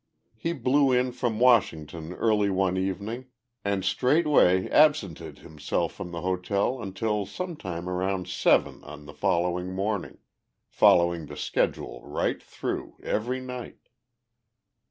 He 0.35 0.53
blew 0.53 0.91
in 0.91 1.11
from 1.11 1.39
Washington 1.39 2.13
early 2.13 2.49
one 2.49 2.75
evening 2.75 3.27
and 3.63 3.85
straightway 3.85 4.67
absented 4.71 5.37
himself 5.37 5.93
from 5.93 6.09
the 6.09 6.21
hotel 6.21 6.81
until 6.81 7.27
sometime 7.27 7.87
around 7.87 8.27
seven 8.27 8.81
the 9.05 9.13
following 9.13 9.71
morning, 9.75 10.17
following 10.67 11.27
the 11.27 11.37
schedule 11.37 12.01
right 12.03 12.41
through, 12.41 12.97
every 13.03 13.41
night. 13.41 13.89